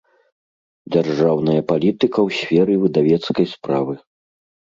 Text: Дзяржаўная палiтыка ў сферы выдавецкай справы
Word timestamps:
Дзяржаўная 0.95 1.61
палiтыка 1.71 2.19
ў 2.27 2.39
сферы 2.39 2.73
выдавецкай 2.85 3.45
справы 3.53 3.93